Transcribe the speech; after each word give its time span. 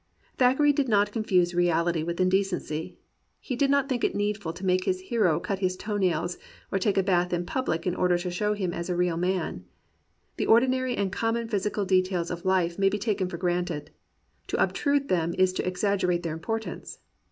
Thackeray 0.39 0.73
did 0.73 0.89
not 0.89 1.11
confuse 1.11 1.53
reahty 1.53 2.03
with 2.03 2.19
indecency. 2.19 2.97
He 3.39 3.55
did 3.55 3.69
not 3.69 3.87
think 3.87 4.03
it 4.03 4.15
needful 4.15 4.51
to 4.53 4.65
make 4.65 4.85
his 4.85 4.99
hero 4.99 5.39
cut 5.39 5.59
his 5.59 5.77
toe 5.77 5.97
nails 5.97 6.39
or 6.71 6.79
take 6.79 6.97
a 6.97 7.03
bath 7.03 7.31
in 7.31 7.45
public 7.45 7.85
in 7.85 7.93
order 7.93 8.17
to 8.17 8.31
show 8.31 8.55
him 8.55 8.73
as 8.73 8.89
a 8.89 8.95
real 8.95 9.15
man. 9.15 9.63
The 10.37 10.47
ordinary 10.47 10.97
and 10.97 11.11
common 11.11 11.47
physical 11.49 11.85
details 11.85 12.31
of 12.31 12.45
life 12.45 12.79
may 12.79 12.89
be 12.89 12.97
taken 12.97 13.29
for 13.29 13.37
granted; 13.37 13.91
to 14.47 14.57
obtrude 14.57 15.07
them 15.07 15.35
is 15.37 15.53
to 15.53 15.67
exaggerate 15.67 16.23
their 16.23 16.33
importance. 16.33 16.97